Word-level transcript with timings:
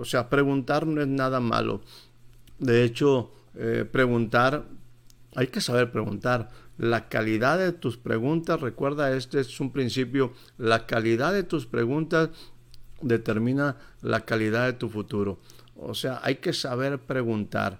O 0.00 0.06
sea, 0.06 0.30
preguntar 0.30 0.86
no 0.86 1.02
es 1.02 1.08
nada 1.08 1.40
malo. 1.40 1.82
De 2.58 2.84
hecho, 2.84 3.32
eh, 3.54 3.84
preguntar, 3.84 4.64
hay 5.36 5.48
que 5.48 5.60
saber 5.60 5.92
preguntar. 5.92 6.48
La 6.78 7.10
calidad 7.10 7.58
de 7.58 7.72
tus 7.72 7.98
preguntas, 7.98 8.58
recuerda, 8.62 9.14
este 9.14 9.40
es 9.40 9.60
un 9.60 9.70
principio, 9.72 10.32
la 10.56 10.86
calidad 10.86 11.34
de 11.34 11.42
tus 11.42 11.66
preguntas 11.66 12.30
determina 13.02 13.76
la 14.00 14.20
calidad 14.24 14.64
de 14.64 14.72
tu 14.72 14.88
futuro. 14.88 15.38
O 15.76 15.92
sea, 15.92 16.20
hay 16.22 16.36
que 16.36 16.54
saber 16.54 16.98
preguntar. 17.00 17.78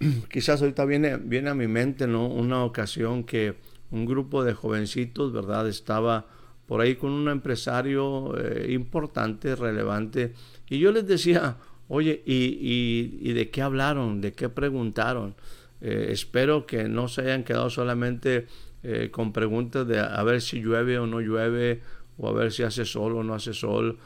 Quizás 0.32 0.62
ahorita 0.62 0.86
viene, 0.86 1.18
viene 1.18 1.50
a 1.50 1.54
mi 1.54 1.68
mente 1.68 2.06
¿no? 2.06 2.26
una 2.26 2.64
ocasión 2.64 3.24
que 3.24 3.56
un 3.90 4.06
grupo 4.06 4.44
de 4.44 4.54
jovencitos, 4.54 5.30
¿verdad? 5.30 5.68
Estaba 5.68 6.24
por 6.66 6.80
ahí 6.80 6.96
con 6.96 7.10
un 7.10 7.28
empresario 7.28 8.34
eh, 8.38 8.72
importante, 8.72 9.56
relevante, 9.56 10.32
y 10.70 10.78
yo 10.78 10.90
les 10.92 11.06
decía, 11.06 11.58
oye, 11.88 12.22
¿y, 12.24 13.32
de 13.32 13.50
qué 13.50 13.60
hablaron? 13.60 14.22
¿De 14.22 14.32
qué 14.32 14.48
preguntaron? 14.48 15.34
Eh, 15.82 16.06
espero 16.10 16.64
que 16.66 16.88
no 16.88 17.08
se 17.08 17.22
hayan 17.22 17.44
quedado 17.44 17.68
solamente 17.68 18.46
eh, 18.82 19.10
con 19.10 19.34
preguntas 19.34 19.86
de 19.86 20.00
a 20.00 20.22
ver 20.22 20.40
si 20.40 20.60
llueve 20.62 20.98
o 20.98 21.06
no 21.06 21.20
llueve, 21.20 21.82
o 22.16 22.28
a 22.28 22.32
ver 22.32 22.52
si 22.52 22.62
hace 22.62 22.86
sol 22.86 23.16
o 23.16 23.22
no 23.22 23.34
hace 23.34 23.52
sol, 23.52 23.98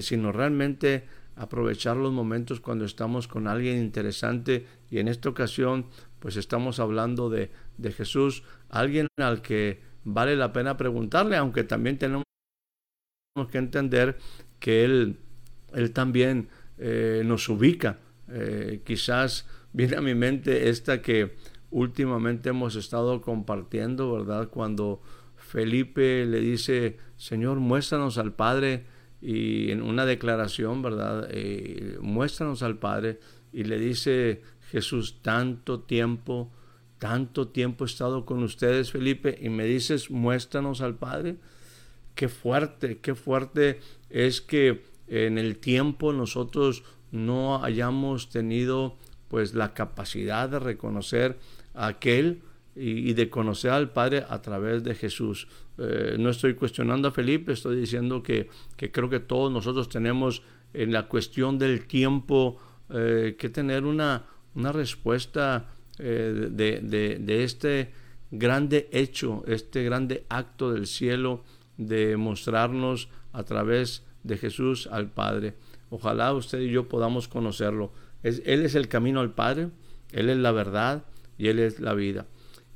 sino 0.00 0.32
realmente 0.32 1.04
aprovechar 1.36 1.96
los 1.96 2.12
momentos 2.12 2.60
cuando 2.60 2.84
estamos 2.84 3.28
con 3.28 3.46
alguien 3.46 3.78
interesante 3.78 4.66
y 4.90 4.98
en 4.98 5.08
esta 5.08 5.28
ocasión 5.28 5.86
pues 6.18 6.36
estamos 6.36 6.80
hablando 6.80 7.30
de, 7.30 7.50
de 7.76 7.92
Jesús, 7.92 8.42
alguien 8.70 9.06
al 9.18 9.40
que 9.40 9.80
vale 10.04 10.36
la 10.36 10.52
pena 10.52 10.76
preguntarle, 10.76 11.36
aunque 11.36 11.64
también 11.64 11.98
tenemos 11.98 12.24
que 13.50 13.58
entender 13.58 14.18
que 14.58 14.84
Él, 14.84 15.18
él 15.74 15.92
también 15.92 16.48
eh, 16.78 17.22
nos 17.24 17.48
ubica. 17.48 17.98
Eh, 18.28 18.82
quizás 18.84 19.46
viene 19.72 19.96
a 19.96 20.00
mi 20.00 20.14
mente 20.14 20.68
esta 20.68 21.02
que 21.02 21.36
últimamente 21.70 22.50
hemos 22.50 22.76
estado 22.76 23.20
compartiendo, 23.20 24.12
¿verdad? 24.12 24.48
Cuando 24.48 25.00
Felipe 25.36 26.26
le 26.26 26.40
dice, 26.40 26.96
Señor, 27.16 27.58
muéstranos 27.58 28.18
al 28.18 28.34
Padre, 28.34 28.84
y 29.20 29.72
en 29.72 29.82
una 29.82 30.06
declaración, 30.06 30.80
¿verdad? 30.82 31.28
Eh, 31.30 31.98
muéstranos 32.00 32.62
al 32.62 32.78
Padre, 32.78 33.18
y 33.52 33.64
le 33.64 33.78
dice 33.78 34.42
Jesús, 34.70 35.20
tanto 35.22 35.80
tiempo 35.80 36.52
tanto 36.98 37.48
tiempo 37.48 37.84
he 37.84 37.86
estado 37.86 38.24
con 38.24 38.42
ustedes, 38.42 38.90
Felipe, 38.90 39.38
y 39.40 39.48
me 39.48 39.64
dices, 39.64 40.10
muéstranos 40.10 40.80
al 40.80 40.96
Padre. 40.96 41.36
Qué 42.14 42.28
fuerte, 42.28 42.98
qué 42.98 43.14
fuerte 43.14 43.80
es 44.10 44.40
que 44.40 44.82
en 45.08 45.38
el 45.38 45.58
tiempo 45.58 46.12
nosotros 46.12 46.84
no 47.10 47.64
hayamos 47.64 48.30
tenido 48.30 48.96
pues 49.28 49.54
la 49.54 49.74
capacidad 49.74 50.48
de 50.48 50.58
reconocer 50.58 51.38
a 51.74 51.86
aquel 51.86 52.42
y, 52.74 53.12
de 53.14 53.28
conocer 53.28 53.72
al 53.72 53.90
Padre 53.90 54.24
a 54.28 54.40
través 54.40 54.84
de 54.84 54.94
Jesús. 54.94 55.48
Eh, 55.78 56.16
no 56.18 56.30
estoy 56.30 56.54
cuestionando 56.54 57.08
a 57.08 57.12
Felipe, 57.12 57.52
estoy 57.52 57.76
diciendo 57.76 58.22
que, 58.22 58.48
que, 58.76 58.92
creo 58.92 59.10
que 59.10 59.20
todos 59.20 59.52
nosotros 59.52 59.88
tenemos 59.88 60.42
en 60.72 60.92
la 60.92 61.08
cuestión 61.08 61.58
del 61.58 61.86
tiempo 61.86 62.58
eh, 62.90 63.36
que 63.38 63.48
tener 63.48 63.84
una, 63.84 64.24
una 64.54 64.72
respuesta 64.72 65.68
eh, 65.98 66.48
de, 66.50 67.44
este 67.44 67.92
grande 68.30 68.88
hecho, 68.92 69.42
este 69.46 69.82
grande 69.82 70.24
acto 70.28 70.72
del 70.72 70.86
cielo 70.86 71.44
de 71.76 72.16
mostrarnos 72.16 73.08
a 73.32 73.42
través 73.42 74.04
de 74.22 74.36
Jesús 74.38 74.88
al 74.90 75.10
Padre. 75.10 75.54
Ojalá 75.90 76.32
usted 76.32 76.60
y 76.60 76.70
yo 76.70 76.88
podamos 76.88 77.28
conocerlo. 77.28 77.92
Es, 78.22 78.42
él 78.44 78.64
es 78.64 78.74
el 78.74 78.88
camino 78.88 79.20
al 79.20 79.34
Padre, 79.34 79.70
Él 80.12 80.28
es 80.28 80.36
la 80.36 80.52
verdad 80.52 81.04
y 81.36 81.48
Él 81.48 81.58
es 81.58 81.80
la 81.80 81.94
vida. 81.94 82.26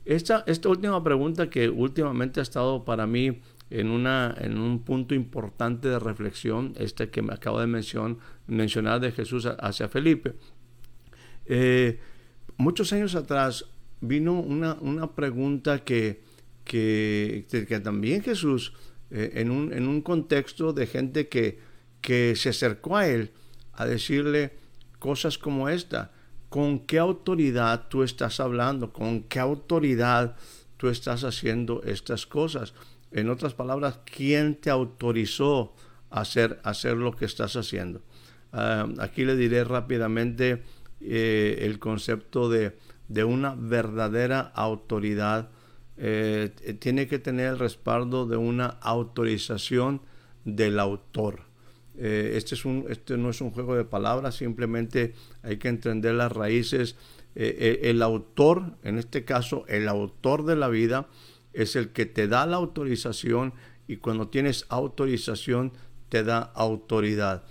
Esta, 0.04 0.44
esta 0.47 0.69
última 0.69 1.03
pregunta 1.04 1.48
que 1.48 1.69
últimamente 1.69 2.41
ha 2.41 2.42
estado 2.42 2.84
para 2.84 3.06
mí 3.06 3.41
en, 3.70 3.88
una, 3.88 4.34
en 4.38 4.58
un 4.58 4.80
punto 4.80 5.14
importante 5.14 5.88
de 5.88 5.98
reflexión, 5.98 6.75
este 6.76 7.08
que 7.08 7.22
me 7.22 7.32
acabo 7.32 7.60
de 7.60 7.66
mencionar, 7.66 9.00
de 9.00 9.12
Jesús 9.12 9.47
hacia 9.47 9.88
Felipe. 9.88 10.34
Eh, 11.47 11.98
muchos 12.56 12.92
años 12.92 13.14
atrás 13.14 13.64
vino 14.00 14.38
una, 14.38 14.74
una 14.80 15.14
pregunta 15.14 15.84
que, 15.84 16.20
que, 16.64 17.47
que, 17.48 17.80
también 17.80 18.22
Jesús, 18.22 18.74
eh, 19.12 19.33
en, 19.34 19.50
un, 19.50 19.73
en, 19.73 19.87
un, 19.87 20.00
contexto 20.03 20.73
de 20.73 20.87
gente 20.87 21.28
que, 21.28 21.61
que 22.00 22.34
se 22.37 22.49
acercó 22.49 22.97
a 22.97 23.06
él 23.06 23.31
a 23.75 23.87
decirle 23.87 24.55
cosas 24.99 25.39
como 25.39 25.69
esta, 25.69 26.12
¿con 26.49 26.81
qué 26.81 26.99
autoridad 26.99 27.89
tú 27.89 28.03
estás 28.03 28.41
hablando? 28.41 28.93
¿Con 28.93 29.22
qué 29.25 29.39
autoridad 29.39 30.37
tú 30.77 30.89
estás 30.89 31.25
haciendo 31.25 31.83
estas 31.84 32.27
cosas? 32.27 32.75
En 33.11 33.28
otras 33.28 33.55
palabras, 33.55 34.01
¿quién 34.05 34.56
te 34.56 34.71
autorizó 34.71 35.75
a 36.11 36.21
hacer, 36.21 36.61
hacer 36.65 36.97
lo 36.97 37.15
que 37.15 37.27
estás 37.27 37.56
haciendo? 37.56 38.03
Ah, 38.53 38.87
aquí 38.99 39.25
le 39.25 39.37
diré 39.37 39.65
rápidamente 39.65 40.62
eh, 41.01 41.59
el 41.62 41.78
concepto 41.78 42.49
de, 42.49 42.75
una 43.25 43.55
verdadera 43.55 44.41
autoridad. 44.55 45.51
Eh, 45.97 46.50
tiene 46.78 47.06
que 47.06 47.19
tener 47.19 47.48
el 47.48 47.58
respaldo 47.58 48.26
de 48.26 48.36
una 48.36 48.66
autorización 48.66 50.00
del 50.44 50.78
autor. 50.80 51.42
Eh, 51.97 52.32
este, 52.36 52.54
es 52.54 52.64
un, 52.64 52.86
este 52.88 53.16
no 53.16 53.30
es 53.30 53.41
un 53.41 53.50
juego 53.50 53.76
de 53.76 53.84
palabras, 53.84 54.36
simplemente 54.36 55.14
hay 55.42 55.58
que 55.58 55.69
entender 55.69 56.14
las 56.14 56.32
raíces. 56.32 56.97
el 57.34 58.03
autor, 58.03 58.76
en 58.82 58.98
este 58.98 59.25
caso, 59.25 59.64
el 59.66 59.88
autor 59.88 60.44
de 60.44 60.56
la 60.56 60.69
vida, 60.69 61.08
es 61.54 61.76
el 61.76 61.91
que 61.91 62.04
te 62.04 62.28
da 62.28 62.44
la 62.47 62.56
autorización 62.56 63.54
y 63.86 63.97
cuando 63.97 64.28
tienes 64.28 64.66
autorización 64.69 65.72
te 66.09 66.24
da 66.24 66.41
autoridad. 66.41 67.44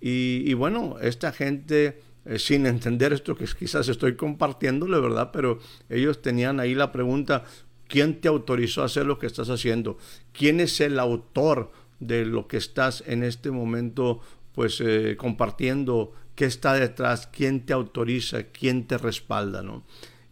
y 0.00 0.54
bueno, 0.54 0.96
esta 1.00 1.32
gente 1.32 2.00
eh, 2.28 2.38
sin 2.38 2.66
entender 2.74 3.12
esto 3.12 3.34
que 3.34 3.46
quizás 3.58 3.88
estoy 3.88 4.14
compartiéndole, 4.14 5.00
¿verdad? 5.00 5.30
Pero 5.32 5.58
ellos 5.88 6.22
tenían 6.22 6.60
ahí 6.60 6.74
la 6.74 6.92
pregunta, 6.92 7.44
¿quién 7.88 8.20
te 8.20 8.28
autorizó 8.28 8.82
a 8.82 8.86
hacer 8.86 9.06
lo 9.06 9.18
que 9.18 9.26
estás 9.26 9.50
haciendo? 9.50 9.98
¿Quién 10.32 10.60
es 10.60 10.80
el 10.80 10.98
autor 10.98 11.72
de 11.98 12.24
lo 12.24 12.46
que 12.46 12.58
estás 12.58 13.02
en 13.06 13.24
este 13.24 13.50
momento 13.50 14.20
pues 14.54 14.80
eh, 14.80 15.16
compartiendo? 15.18 16.12
¿Qué 16.36 16.44
está 16.44 16.74
detrás? 16.74 17.26
¿Quién 17.26 17.66
te 17.66 17.72
autoriza? 17.72 18.44
¿Quién 18.44 18.86
te 18.86 18.98
respalda? 18.98 19.62
¿no? 19.62 19.84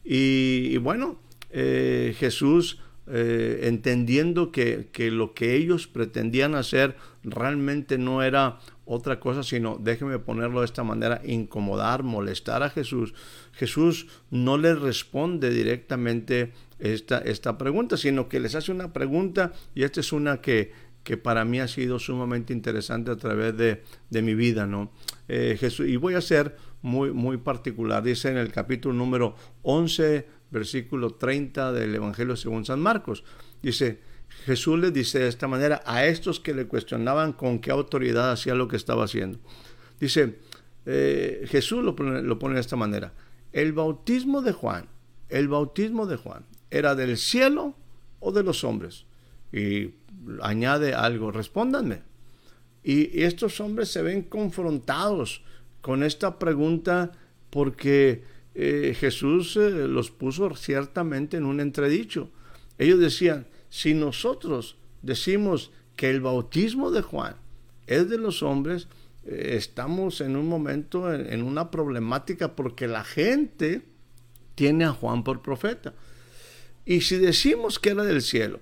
Y, 0.05 0.77
bueno, 0.77 1.19
eh, 1.51 2.15
Jesús 2.19 2.81
entendiendo 3.09 4.51
que, 4.51 4.89
que, 4.91 5.13
lo 5.13 5.33
que 5.33 5.55
ellos 5.55 5.87
pretendían 5.87 6.57
hacer 6.57 6.97
realmente 7.23 7.99
no 7.99 8.25
era 8.25 8.59
otra 8.87 9.19
cosa, 9.19 9.43
sino, 9.43 9.79
déjeme 9.83 10.21
ponerlo 10.21 10.61
de 10.61 10.67
esta 10.67 10.85
manera, 10.85 11.21
incomodar, 11.25 12.05
molestar 12.05 12.63
a 12.63 12.71
Jesús. 12.71 13.15
Jesús 13.53 14.07
no 14.31 14.57
le 14.57 14.75
responde 14.77 15.51
directamente 15.51 16.53
esta, 16.79 17.19
esta 17.19 17.59
pregunta, 17.59 17.97
sino 17.97 18.29
que 18.29 18.41
les 18.41 18.55
hace 18.55 18.73
una 18.73 18.93
pregunta 18.93 19.53
y 19.75 19.83
esta 19.85 20.01
es 20.01 20.13
una 20.13 20.41
que, 20.41 20.73
que 21.03 21.17
para 21.17 21.45
mí 21.45 21.61
ha 21.61 21.69
sido 21.69 21.99
sumamente 21.99 22.53
interesante 22.53 23.11
a 23.11 23.17
través 23.17 23.57
de, 23.57 23.83
de 24.11 24.23
mi 24.23 24.35
vida, 24.35 24.67
¿no? 24.67 24.91
Eh, 25.29 25.57
Jesús, 25.59 25.87
y 25.89 25.97
voy 25.97 26.15
a 26.15 26.21
ser 26.21 26.57
muy, 26.83 27.13
muy 27.13 27.37
particular, 27.39 28.03
dice 28.03 28.29
en 28.29 28.37
el 28.37 28.53
capítulo 28.53 28.95
número 28.95 29.37
11, 29.63 30.27
versículo 30.51 31.15
30 31.15 31.73
del 31.73 31.95
Evangelio 31.95 32.37
según 32.37 32.65
San 32.65 32.81
Marcos, 32.81 33.25
dice, 33.63 34.01
Jesús 34.45 34.79
les 34.79 34.93
dice 34.93 35.21
de 35.21 35.29
esta 35.29 35.49
manera 35.49 35.83
a 35.87 36.05
estos 36.07 36.41
que 36.41 36.55
le 36.55 36.67
cuestionaban 36.67 37.33
con 37.33 37.61
qué 37.61 37.71
autoridad 37.71 38.33
hacía 38.33 38.55
lo 38.55 38.69
que 38.69 38.77
estaba 38.77 39.05
haciendo. 39.05 39.39
Dice, 39.99 40.39
eh, 40.85 41.45
Jesús 41.49 41.83
lo 41.83 41.93
lo 41.93 42.39
pone 42.39 42.55
de 42.55 42.61
esta 42.61 42.77
manera. 42.77 43.15
El 43.53 43.73
bautismo 43.73 44.43
de 44.43 44.53
Juan, 44.53 44.89
el 45.29 45.49
bautismo 45.49 46.07
de 46.07 46.17
Juan, 46.17 46.45
era 46.71 46.95
del 46.95 47.17
cielo 47.17 47.75
o 48.21 48.33
de 48.33 48.43
los 48.43 48.65
hombres. 48.65 49.07
Y 49.53 49.95
añade 50.43 50.95
algo, 50.95 51.31
respóndanme. 51.31 52.03
Y, 52.83 53.23
estos 53.23 53.61
hombres 53.61 53.91
se 53.91 54.03
ven 54.03 54.23
confrontados 54.23 55.43
con 55.81 56.03
esta 56.03 56.39
pregunta 56.39 57.13
porque 57.51 58.25
eh, 58.55 58.97
Jesús 58.99 59.57
eh, 59.57 59.71
los 59.89 60.11
puso 60.11 60.55
ciertamente 60.57 61.37
en 61.37 61.45
un 61.45 61.61
entredicho. 61.61 62.31
Ellos 62.79 62.99
decían, 62.99 63.47
si 63.71 63.95
nosotros 63.95 64.77
decimos 65.03 65.71
que 65.97 66.11
el 66.11 66.21
bautismo 66.21 66.91
de 66.91 67.03
Juan 67.03 67.37
es 67.87 68.09
de 68.09 68.19
los 68.19 68.43
hombres, 68.43 68.89
eh, 69.25 69.55
estamos 69.57 70.21
en 70.21 70.37
un 70.37 70.49
momento, 70.49 71.13
en, 71.13 71.43
una 71.43 71.71
problemática, 71.71 72.55
porque 72.55 72.87
la 72.87 73.05
gente 73.05 73.83
tiene 74.55 74.85
a 74.85 74.93
Juan 74.93 75.25
por 75.25 75.43
profeta. 75.43 75.95
Y 76.87 77.03
si 77.03 77.17
decimos 77.17 77.79
que 77.79 77.91
era 77.91 78.05
del 78.05 78.23
cielo, 78.23 78.61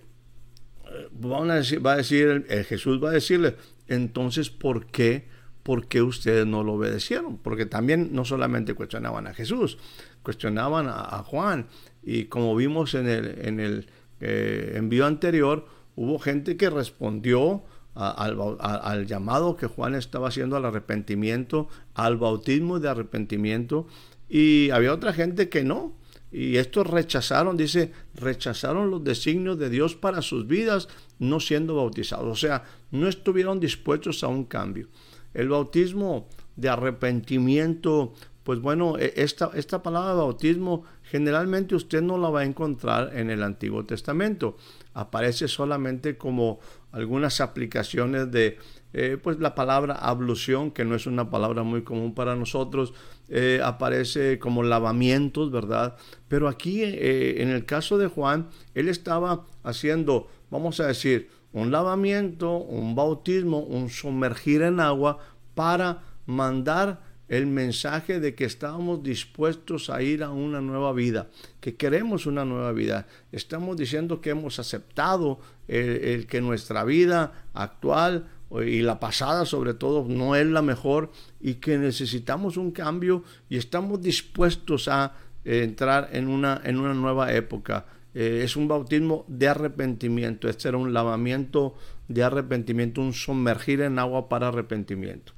eh, 0.86 1.08
va 1.22 1.92
a 1.92 1.96
decir, 1.96 2.46
el, 2.48 2.64
Jesús 2.64 3.02
va 3.02 3.10
a 3.10 3.12
decirle, 3.12 3.54
entonces, 3.86 4.50
¿por 4.50 4.86
qué? 4.86 5.28
¿Por 5.62 5.86
qué 5.86 6.02
ustedes 6.02 6.46
no 6.46 6.64
lo 6.64 6.72
obedecieron? 6.72 7.38
Porque 7.38 7.66
también 7.66 8.10
no 8.12 8.24
solamente 8.24 8.74
cuestionaban 8.74 9.26
a 9.26 9.34
Jesús, 9.34 9.78
cuestionaban 10.22 10.86
a, 10.88 11.22
Juan. 11.22 11.68
Y 12.02 12.24
como 12.24 12.56
vimos 12.56 12.94
en 12.94 13.08
el, 13.08 13.38
en 13.46 13.60
el 13.60 13.86
eh, 14.20 14.72
envío 14.76 15.06
anterior, 15.06 15.66
hubo 15.94 16.18
gente 16.18 16.56
que 16.56 16.68
respondió 16.68 17.62
al, 17.94 19.06
llamado 19.06 19.56
que 19.56 19.66
Juan 19.66 19.94
estaba 19.94 20.28
haciendo 20.28 20.56
al 20.56 20.64
arrepentimiento, 20.64 21.68
al 21.94 22.16
bautismo 22.16 22.80
de 22.80 22.88
arrepentimiento, 22.88 23.86
y 24.28 24.70
había 24.70 24.92
otra 24.92 25.12
gente 25.12 25.48
que 25.48 25.64
no. 25.64 25.94
Y 26.36 26.56
estos 26.56 26.88
rechazaron, 26.88 27.56
dice, 27.56 27.92
rechazaron 28.16 28.90
los 28.90 29.04
designios 29.04 29.56
de 29.56 29.70
Dios 29.70 29.94
para 29.94 30.20
sus 30.20 30.48
vidas, 30.48 30.88
no 31.20 31.38
siendo 31.38 31.76
bautizados. 31.76 32.26
O 32.26 32.34
sea, 32.34 32.64
no 32.90 33.06
estuvieron 33.06 33.60
dispuestos 33.60 34.24
a 34.24 34.26
un 34.26 34.42
cambio. 34.46 34.88
El 35.32 35.48
bautismo 35.50 36.26
de 36.56 36.70
arrepentimiento, 36.70 38.14
pues 38.42 38.58
bueno, 38.58 38.98
e, 38.98 39.12
esta, 39.14 39.52
esta 39.54 39.80
palabra 39.80 40.14
bautismo 40.14 40.82
generalmente 41.04 41.76
usted 41.76 42.02
no 42.02 42.18
la 42.18 42.30
va 42.30 42.40
a 42.40 42.44
encontrar 42.44 43.16
en 43.16 43.30
el 43.30 43.44
Antiguo 43.44 43.84
Testamento. 43.84 44.56
Aparece 44.92 45.46
solamente 45.46 46.18
como 46.18 46.58
algunas 46.90 47.40
aplicaciones 47.40 48.32
de 48.32 48.58
eh, 48.96 49.18
pues 49.20 49.40
la 49.40 49.56
palabra 49.56 49.94
ablución, 49.94 50.70
que 50.70 50.84
no 50.84 50.94
es 50.94 51.06
una 51.06 51.28
palabra 51.28 51.64
muy 51.64 51.82
común 51.82 52.14
para 52.14 52.36
nosotros, 52.36 52.94
eh, 53.28 53.60
aparece 53.62 54.38
como 54.38 54.62
lavamientos, 54.62 55.50
¿verdad? 55.50 55.96
Pero 56.28 56.46
aquí 56.46 56.82
eh, 56.84 57.42
en 57.42 57.50
el 57.50 57.66
caso 57.66 57.98
de 57.98 58.06
Juan, 58.06 58.48
él 58.74 58.88
estaba 58.88 59.46
haciendo, 59.64 60.28
vamos 60.48 60.78
a 60.78 60.86
decir, 60.86 61.28
un 61.52 61.72
lavamiento, 61.72 62.56
un 62.56 62.94
bautismo, 62.94 63.58
un 63.58 63.90
sumergir 63.90 64.62
en 64.62 64.78
agua 64.78 65.18
para 65.54 66.04
mandar 66.26 67.00
el 67.28 67.46
mensaje 67.46 68.20
de 68.20 68.34
que 68.34 68.44
estábamos 68.44 69.02
dispuestos 69.02 69.90
a 69.90 70.02
ir 70.02 70.22
a 70.22 70.30
una 70.30 70.60
nueva 70.60 70.92
vida, 70.92 71.30
que 71.60 71.74
queremos 71.74 72.26
una 72.26 72.44
nueva 72.44 72.72
vida. 72.72 73.06
Estamos 73.32 73.76
diciendo 73.76 74.20
que 74.20 74.30
hemos 74.30 74.58
aceptado 74.58 75.40
el, 75.66 76.26
que 76.26 76.40
nuestra 76.40 76.84
vida 76.84 77.32
actual 77.54 78.28
y 78.64 78.82
la 78.82 79.00
pasada 79.00 79.46
sobre 79.46 79.74
todo 79.74 80.04
no 80.08 80.36
es 80.36 80.46
la 80.46 80.62
mejor 80.62 81.10
y 81.40 81.54
que 81.54 81.78
necesitamos 81.78 82.56
un 82.56 82.70
cambio 82.70 83.24
y 83.48 83.56
estamos 83.56 84.00
dispuestos 84.00 84.88
a 84.88 85.14
entrar 85.44 86.10
en 86.12 86.28
una, 86.28 86.60
en 86.64 86.78
una 86.78 86.94
nueva 86.94 87.32
época. 87.32 87.86
Eh, 88.14 88.42
es 88.44 88.56
un 88.56 88.68
bautismo 88.68 89.24
de 89.26 89.48
arrepentimiento, 89.48 90.48
este 90.48 90.68
era 90.68 90.78
un 90.78 90.92
lavamiento 90.92 91.74
de 92.06 92.22
arrepentimiento, 92.22 93.00
un 93.00 93.12
sumergir 93.12 93.80
en 93.80 93.98
agua 93.98 94.28
para 94.28 94.48
arrepentimiento. 94.48 95.32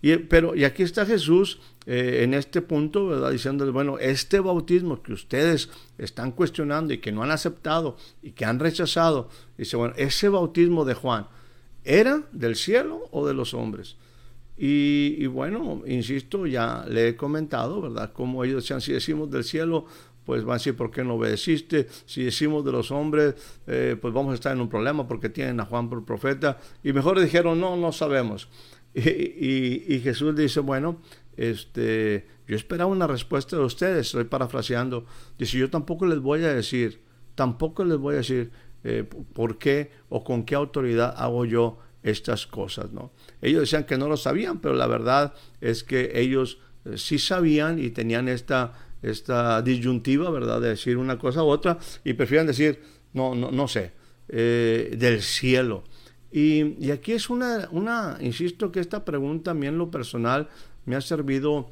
Y, 0.00 0.16
pero, 0.16 0.54
y 0.54 0.64
aquí 0.64 0.82
está 0.82 1.04
Jesús 1.06 1.60
eh, 1.86 2.20
en 2.22 2.34
este 2.34 2.60
punto, 2.60 3.06
¿verdad? 3.06 3.30
Diciéndoles, 3.30 3.72
bueno, 3.72 3.98
este 3.98 4.40
bautismo 4.40 5.02
que 5.02 5.12
ustedes 5.12 5.68
están 5.98 6.32
cuestionando 6.32 6.92
y 6.92 6.98
que 6.98 7.12
no 7.12 7.22
han 7.22 7.30
aceptado 7.30 7.96
y 8.22 8.32
que 8.32 8.44
han 8.44 8.58
rechazado, 8.58 9.28
dice, 9.58 9.76
bueno, 9.76 9.94
ese 9.96 10.28
bautismo 10.28 10.84
de 10.84 10.94
Juan, 10.94 11.26
¿era 11.84 12.22
del 12.32 12.56
cielo 12.56 13.04
o 13.10 13.26
de 13.26 13.34
los 13.34 13.54
hombres? 13.54 13.96
Y, 14.56 15.26
bueno, 15.26 15.82
insisto, 15.86 16.46
ya 16.46 16.84
le 16.88 17.08
he 17.08 17.16
comentado, 17.16 17.80
¿verdad? 17.80 18.12
Como 18.12 18.44
ellos 18.44 18.62
decían, 18.62 18.80
si 18.80 18.92
decimos 18.92 19.30
del 19.30 19.44
cielo, 19.44 19.86
pues 20.24 20.44
van 20.44 20.52
a 20.52 20.58
decir, 20.58 20.76
¿por 20.76 20.90
qué 20.90 21.02
no 21.02 21.14
obedeciste? 21.14 21.88
Si 22.06 22.22
decimos 22.22 22.64
de 22.64 22.70
los 22.70 22.90
hombres, 22.90 23.34
eh, 23.66 23.96
pues 24.00 24.14
vamos 24.14 24.32
a 24.32 24.34
estar 24.34 24.52
en 24.54 24.60
un 24.60 24.68
problema 24.68 25.08
porque 25.08 25.30
tienen 25.30 25.58
a 25.58 25.64
Juan 25.64 25.88
por 25.88 26.04
profeta. 26.04 26.58
Y 26.84 26.92
mejor 26.92 27.18
dijeron, 27.18 27.60
no, 27.60 27.76
no 27.76 27.92
sabemos. 27.92 28.48
Y, 28.94 30.00
Jesús 30.00 30.36
dice, 30.36 30.60
bueno, 30.60 31.00
este, 31.36 32.26
yo 32.46 32.54
esperaba 32.54 32.90
una 32.90 33.06
respuesta 33.06 33.56
de 33.56 33.64
ustedes, 33.64 34.06
estoy 34.06 34.24
parafraseando. 34.24 35.06
Dice, 35.38 35.58
yo 35.58 35.70
tampoco 35.70 36.06
les 36.06 36.20
voy 36.20 36.44
a 36.44 36.52
decir, 36.52 37.00
tampoco 37.34 37.84
les 37.84 37.96
voy 37.96 38.14
a 38.14 38.18
decir 38.18 38.50
eh, 38.84 39.04
por 39.32 39.58
qué 39.58 39.92
o 40.08 40.24
con 40.24 40.44
qué 40.44 40.56
autoridad 40.56 41.14
hago 41.16 41.44
yo 41.44 41.78
estas 42.02 42.48
cosas, 42.48 42.90
¿no? 42.92 43.12
Ellos 43.40 43.60
decían 43.60 43.84
que 43.84 43.96
no 43.96 44.08
lo 44.08 44.16
sabían, 44.16 44.58
pero 44.58 44.74
la 44.74 44.88
verdad 44.88 45.34
es 45.60 45.84
que 45.84 46.10
ellos 46.14 46.58
eh, 46.84 46.98
sí 46.98 47.20
sabían 47.20 47.78
y 47.78 47.90
tenían 47.90 48.28
esta, 48.28 48.72
esta 49.00 49.62
disyuntiva, 49.62 50.30
¿verdad? 50.30 50.60
De 50.60 50.70
decir 50.70 50.96
una 50.96 51.16
cosa 51.16 51.44
u 51.44 51.46
otra 51.46 51.78
y 52.02 52.14
prefieren 52.14 52.48
decir, 52.48 52.80
no, 53.12 53.36
no, 53.36 53.52
no 53.52 53.68
sé, 53.68 53.92
eh, 54.28 54.96
del 54.98 55.22
cielo. 55.22 55.84
Y, 56.32 56.90
aquí 56.90 57.12
es 57.12 57.30
una, 57.30 57.68
una, 57.70 58.16
insisto 58.20 58.72
que 58.72 58.80
esta 58.80 59.04
pregunta 59.04 59.52
a 59.52 59.54
mí 59.54 59.68
en 59.68 59.78
lo 59.78 59.92
personal 59.92 60.48
me 60.86 60.96
ha 60.96 61.00
servido 61.00 61.70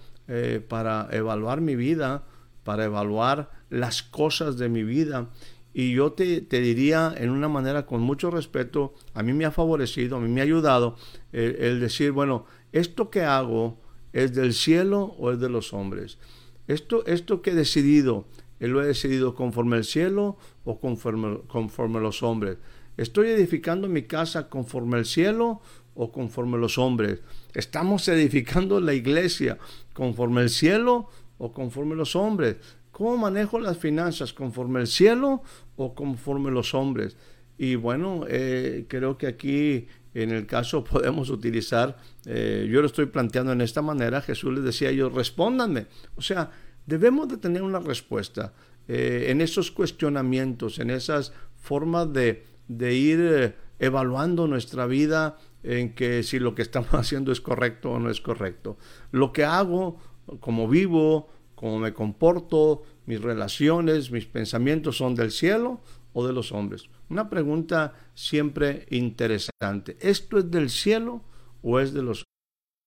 para 0.69 1.09
evaluar 1.11 1.61
mi 1.61 1.75
vida, 1.75 2.23
para 2.63 2.85
evaluar 2.85 3.51
las 3.69 4.05
cosas 4.05 4.59
de 4.59 4.69
mi 4.69 4.85
vida. 4.85 5.29
Y 5.73 5.93
yo 5.93 6.13
te, 6.13 6.41
diría 6.41 7.15
en 7.17 7.31
una 7.31 7.49
manera 7.49 7.87
con 7.87 8.01
mucho 8.01 8.31
respeto, 8.31 8.95
a 9.15 9.23
mí 9.23 9.33
me 9.33 9.45
ha 9.45 9.51
favorecido, 9.51 10.17
a 10.17 10.21
mí 10.21 10.29
me 10.29 10.41
ha 10.41 10.45
ayudado 10.45 10.97
el, 11.33 11.79
decir, 11.81 12.11
bueno, 12.11 12.47
esto 12.73 13.11
que 13.11 13.23
hago 13.23 13.79
es 14.13 14.35
del 14.35 14.53
cielo 14.53 15.15
o 15.19 15.31
es 15.31 15.39
de 15.39 15.49
los 15.49 15.73
hombres. 15.73 16.19
Esto, 16.67 17.07
esto 17.07 17.41
que 17.43 17.51
he 17.51 17.55
decidido, 17.55 18.27
lo 18.59 18.83
he 18.83 18.87
decidido 18.87 19.35
conforme 19.35 19.77
el 19.77 19.85
cielo 19.85 20.37
o 20.65 20.81
conforme, 20.81 21.39
conforme 21.47 22.01
los 22.01 22.23
hombres. 22.23 22.59
¿Estoy 22.97 23.29
edificando 23.29 23.89
mi 23.89 24.03
casa 24.03 24.49
conforme 24.49 24.99
el 24.99 25.07
cielo 25.07 25.63
o 25.95 26.11
conforme 26.11 26.59
los 26.59 26.79
hombres? 26.79 27.21
¿Estamos 27.55 28.07
edificando 28.09 28.81
la 28.81 28.95
iglesia 28.95 29.59
conforme 29.93 30.43
el 30.43 30.51
cielo 30.51 31.09
o 31.39 31.53
conforme 31.53 31.95
los 31.95 32.17
hombres? 32.17 32.57
¿Cómo 33.01 33.17
manejo 33.17 33.59
las 33.59 33.79
finanzas? 33.79 34.35
¿Conforme 34.35 34.81
el 34.81 34.87
cielo 34.87 35.43
o 35.77 35.95
conforme 35.95 36.51
los 36.51 36.75
hombres? 36.75 37.17
Y 37.57 37.75
bueno, 37.75 38.27
eh, 38.29 38.85
creo 38.89 39.17
que 39.17 39.27
aquí 39.27 39.87
en 40.13 40.31
el 40.33 40.47
caso 40.47 40.85
podemos 40.93 41.31
utilizar, 41.31 41.97
eh, 42.27 42.69
yo 42.71 42.83
lo 42.83 42.87
estoy 42.87 43.07
planteando 43.07 43.53
en 43.53 43.63
esta 43.63 43.81
manera, 43.81 44.21
Jesús 44.21 44.53
les 44.53 44.65
decía 44.65 44.89
a 44.89 44.91
ellos, 44.91 45.15
respóndanme. 45.15 45.87
O 46.17 46.21
sea, 46.21 46.51
debemos 46.85 47.29
de 47.29 47.39
tener 47.39 47.63
una 47.63 47.79
respuesta 47.79 48.53
eh, 48.87 49.29
en 49.29 49.41
esos 49.41 49.71
cuestionamientos, 49.71 50.79
en 50.79 50.91
esas 50.91 51.33
formas 51.59 52.13
de, 52.13 52.45
de 52.69 52.95
ir 52.95 53.55
evaluando 53.79 54.47
nuestra 54.47 54.85
vida 54.85 55.39
en 55.63 55.95
que 55.95 56.23
si 56.23 56.39
lo 56.39 56.55
que 56.55 56.61
estamos 56.61 56.93
haciendo 56.93 57.33
es 57.33 57.41
correcto 57.41 57.93
o 57.93 57.99
no 57.99 58.11
es 58.11 58.21
correcto. 58.21 58.77
Lo 59.11 59.33
que 59.33 59.45
hago, 59.45 59.99
como 60.41 60.69
vivo, 60.69 61.31
cómo 61.61 61.79
me 61.79 61.93
comporto, 61.93 62.83
mis 63.05 63.21
relaciones, 63.21 64.11
mis 64.11 64.25
pensamientos 64.25 64.97
son 64.97 65.15
del 65.15 65.31
cielo 65.31 65.83
o 66.15 66.27
de 66.27 66.33
los 66.33 66.53
hombres. 66.53 66.89
Una 67.11 67.29
pregunta 67.29 67.93
siempre 68.15 68.87
interesante. 68.89 69.99
¿Esto 70.01 70.39
es 70.39 70.51
del 70.51 70.71
cielo 70.71 71.21
o 71.61 71.79
es 71.79 71.93
de 71.93 72.03
los 72.03 72.25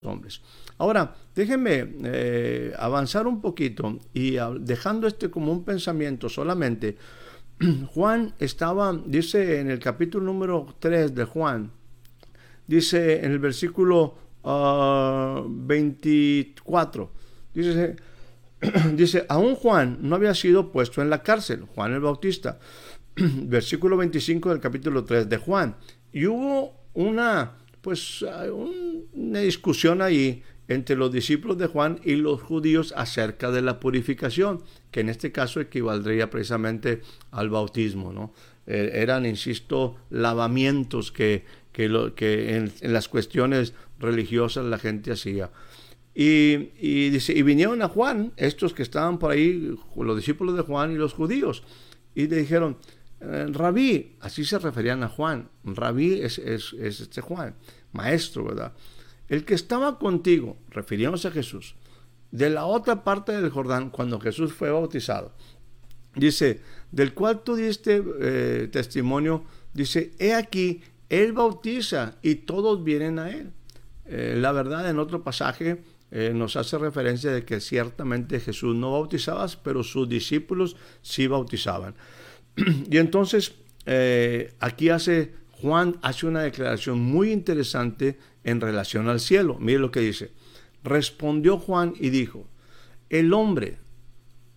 hombres? 0.04 0.42
Ahora, 0.80 1.14
déjenme 1.36 1.88
eh, 2.04 2.74
avanzar 2.80 3.28
un 3.28 3.42
poquito 3.42 4.00
y 4.12 4.38
dejando 4.62 5.06
este 5.06 5.30
como 5.30 5.52
un 5.52 5.64
pensamiento 5.64 6.28
solamente, 6.28 6.98
Juan 7.94 8.34
estaba, 8.40 8.92
dice 9.06 9.60
en 9.60 9.70
el 9.70 9.78
capítulo 9.78 10.26
número 10.26 10.66
3 10.80 11.14
de 11.14 11.26
Juan, 11.26 11.70
dice 12.66 13.24
en 13.24 13.34
el 13.34 13.38
versículo 13.38 14.16
24, 14.44 17.04
ah, 17.04 17.10
dice, 17.54 17.98
dice, 18.96 19.26
aún 19.30 19.56
Juan 19.56 19.98
no 20.02 20.16
había 20.16 20.34
sido 20.34 20.72
puesto 20.72 21.02
en 21.02 21.10
la 21.10 21.24
cárcel, 21.24 21.66
Juan 21.76 21.94
el 21.94 22.00
Bautista, 22.00 22.60
versículo 23.16 23.98
25 23.98 24.50
del 24.50 24.60
capítulo 24.60 25.04
3 25.04 25.30
de 25.30 25.38
Juan, 25.38 25.76
y 26.12 26.26
hubo 26.28 26.74
una, 26.94 27.54
pues, 27.82 28.24
una 29.14 29.40
discusión 29.40 30.02
ahí 30.02 30.44
entre 30.68 30.96
los 30.96 31.12
discípulos 31.12 31.58
de 31.58 31.68
Juan 31.68 32.00
y 32.04 32.16
los 32.16 32.42
judíos 32.42 32.94
acerca 32.96 33.52
de 33.52 33.62
la 33.62 33.80
purificación, 33.80 34.62
que 34.92 35.02
en 35.02 35.10
este 35.10 35.32
caso 35.32 35.60
equivaldría 35.60 36.30
precisamente 36.30 37.02
al 37.32 37.50
bautismo. 37.50 38.14
¿no? 38.14 38.34
Eh, 38.66 38.92
eran, 38.94 39.26
insisto, 39.26 39.98
lavamientos 40.10 41.12
que, 41.12 41.46
que, 41.72 41.90
lo, 41.90 42.16
que 42.16 42.56
en, 42.56 42.72
las 42.82 43.10
cuestiones 43.10 43.74
religiosas 44.00 44.66
la 44.66 44.80
gente 44.80 45.12
hacía. 45.12 45.52
Y, 46.16 47.10
dice, 47.10 47.34
y 47.34 47.42
vinieron 47.42 47.82
a 47.82 47.90
Juan, 47.90 48.34
estos 48.38 48.74
que 48.74 48.84
estaban 48.84 49.18
por 49.18 49.32
ahí, 49.32 49.76
los 49.96 50.16
discípulos 50.16 50.56
de 50.56 50.62
Juan 50.62 50.92
y 50.92 50.96
los 50.96 51.14
judíos, 51.14 51.64
y 52.14 52.28
le 52.28 52.38
dijeron, 52.38 52.78
eh, 53.20 53.48
rabí, 53.50 54.16
así 54.20 54.46
se 54.46 54.60
referían 54.60 55.02
a 55.02 55.08
Juan, 55.08 55.50
rabí 55.64 56.22
es 56.22 56.38
este 56.38 57.22
Juan, 57.22 57.56
maestro, 57.94 58.46
¿verdad? 58.46 58.74
El 59.28 59.44
que 59.44 59.56
estaba 59.56 59.98
contigo, 59.98 60.58
refiriéndose 60.70 61.30
a 61.30 61.32
Jesús, 61.32 61.76
de 62.30 62.50
la 62.50 62.66
otra 62.66 63.04
parte 63.04 63.32
del 63.32 63.50
Jordán, 63.50 63.90
cuando 63.90 64.20
Jesús 64.20 64.54
fue 64.54 64.70
bautizado, 64.70 65.34
dice, 66.16 66.62
del 66.92 67.14
cual 67.14 67.42
tú 67.44 67.56
diste 67.56 68.04
eh, 68.20 68.70
testimonio, 68.72 69.46
dice, 69.74 70.12
he 70.20 70.36
aquí, 70.36 70.82
él 71.10 71.34
bautiza 71.34 72.16
y 72.22 72.36
todos 72.36 72.84
vienen 72.84 73.20
a 73.20 73.32
él. 73.32 73.52
Eh, 74.06 74.36
la 74.38 74.52
verdad, 74.52 74.90
en 74.90 75.00
otro 75.00 75.24
pasaje 75.24 75.84
eh, 76.14 76.32
nos 76.34 76.56
hace 76.56 76.78
referencia 76.78 77.32
de 77.32 77.44
que 77.44 77.60
ciertamente 77.60 78.40
Jesús 78.40 78.76
no 78.76 78.94
bautizaba, 78.94 79.46
pero 79.64 79.84
sus 79.84 80.08
discípulos 80.08 80.78
sí 81.02 81.28
bautizaban. 81.28 81.96
y 82.90 82.98
entonces, 82.98 83.56
aquí 84.60 84.88
hace 84.88 85.34
Juan 85.64 85.98
hace 86.02 86.28
una 86.28 86.42
declaración 86.42 87.00
muy 87.00 87.32
interesante 87.32 88.18
en 88.44 88.60
relación 88.60 89.08
al 89.08 89.22
cielo. 89.22 89.58
Mire 89.62 89.80
lo 89.80 89.92
que 89.92 90.02
dice. 90.02 90.32
Respondió 90.84 91.58
Juan 91.58 91.94
y 91.98 92.10
dijo, 92.10 92.46
el 93.10 93.32
hombre 93.32 93.78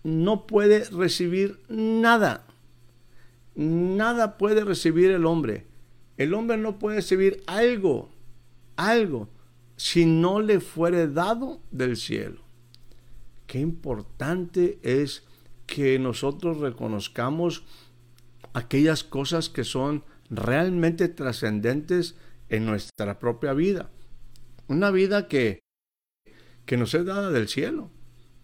no 0.03 0.47
puede 0.47 0.83
recibir 0.85 1.59
nada. 1.69 2.45
Nada 3.55 4.37
puede 4.37 4.65
recibir 4.65 5.11
el 5.11 5.25
hombre. 5.25 5.65
El 6.17 6.33
hombre 6.33 6.57
no 6.57 6.77
puede 6.77 6.97
recibir 6.97 7.41
algo, 7.47 8.09
algo, 8.75 9.29
si 9.77 10.05
no 10.05 10.41
le 10.41 10.59
fuere 10.59 11.07
dado 11.07 11.61
del 11.71 11.95
cielo. 11.95 12.41
Qué 13.45 13.59
importante 13.59 14.79
es 14.83 15.23
que 15.65 15.99
nosotros 15.99 16.57
reconozcamos 16.57 17.63
aquellas 18.53 19.03
cosas 19.03 19.49
que 19.49 19.63
son 19.63 20.03
realmente 20.29 21.07
trascendentes 21.07 22.15
en 22.49 22.65
nuestra 22.65 23.19
propia 23.19 23.53
vida. 23.53 23.89
Una 24.67 24.91
vida 24.91 25.27
que, 25.27 25.59
que 26.65 26.77
nos 26.77 26.93
es 26.93 27.05
dada 27.05 27.29
del 27.29 27.47
cielo. 27.47 27.91